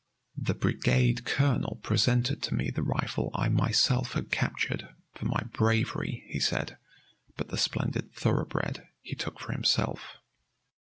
[0.39, 6.23] The brigade colonel presented to me the rifle I myself had captured, for my "bravery,"
[6.25, 6.79] he said,
[7.37, 10.17] but the splendid thoroughbred he took for himself.